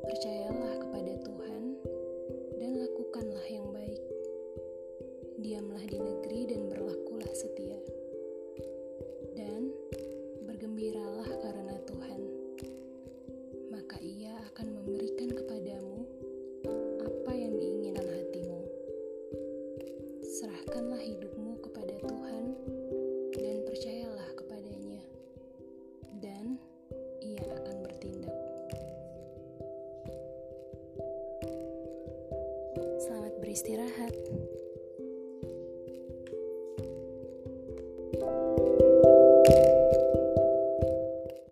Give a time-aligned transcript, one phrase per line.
[0.08, 0.51] Percayalah
[20.42, 22.44] Serahkanlah hidupmu kepada Tuhan
[23.30, 24.98] dan percayalah kepadanya,
[26.18, 26.58] dan
[27.22, 28.38] Ia akan bertindak.
[33.06, 34.41] Selamat beristirahat.